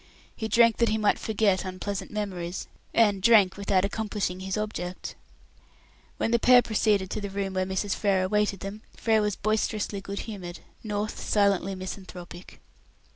He 0.35 0.47
drank 0.47 0.77
that 0.77 0.89
he 0.89 0.97
might 0.97 1.19
forget 1.19 1.63
unpleasant 1.63 2.09
memories, 2.09 2.67
and 2.91 3.21
drank 3.21 3.55
without 3.55 3.85
accomplishing 3.85 4.39
his 4.39 4.57
object. 4.57 5.13
When 6.17 6.31
the 6.31 6.39
pair 6.39 6.63
proceeded 6.63 7.11
to 7.11 7.21
the 7.21 7.29
room 7.29 7.53
where 7.53 7.67
Mrs. 7.67 7.93
Frere 7.93 8.23
awaited 8.23 8.61
them, 8.61 8.81
Frere 8.97 9.21
was 9.21 9.35
boisterously 9.35 10.01
good 10.01 10.21
humoured, 10.21 10.61
North 10.83 11.19
silently 11.19 11.75
misanthropic. 11.75 12.59